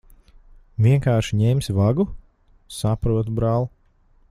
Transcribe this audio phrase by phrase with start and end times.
[0.85, 2.07] Vienkārši ņemsi vagu?
[2.79, 3.71] Saprotu, brāl'.